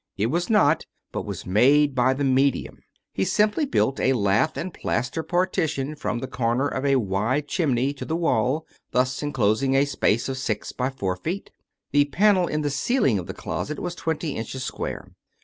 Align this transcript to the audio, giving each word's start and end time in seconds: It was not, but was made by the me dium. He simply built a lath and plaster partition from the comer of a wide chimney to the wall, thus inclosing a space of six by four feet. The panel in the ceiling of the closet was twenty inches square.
It 0.17 0.31
was 0.31 0.49
not, 0.49 0.87
but 1.11 1.27
was 1.27 1.45
made 1.45 1.93
by 1.93 2.15
the 2.15 2.23
me 2.23 2.51
dium. 2.51 2.77
He 3.13 3.23
simply 3.23 3.67
built 3.67 3.99
a 3.99 4.13
lath 4.13 4.57
and 4.57 4.73
plaster 4.73 5.21
partition 5.21 5.93
from 5.95 6.17
the 6.17 6.27
comer 6.27 6.67
of 6.67 6.83
a 6.87 6.95
wide 6.95 7.47
chimney 7.47 7.93
to 7.93 8.05
the 8.05 8.15
wall, 8.15 8.65
thus 8.89 9.21
inclosing 9.21 9.75
a 9.75 9.85
space 9.85 10.27
of 10.27 10.39
six 10.39 10.71
by 10.71 10.89
four 10.89 11.17
feet. 11.17 11.51
The 11.91 12.05
panel 12.05 12.47
in 12.47 12.61
the 12.61 12.71
ceiling 12.71 13.19
of 13.19 13.27
the 13.27 13.35
closet 13.35 13.77
was 13.77 13.93
twenty 13.93 14.31
inches 14.35 14.63
square. 14.63 15.11